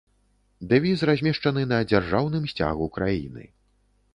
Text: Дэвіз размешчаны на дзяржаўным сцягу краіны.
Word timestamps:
Дэвіз 0.69 1.03
размешчаны 1.09 1.65
на 1.73 1.79
дзяржаўным 1.91 2.49
сцягу 2.55 2.85
краіны. 2.97 3.43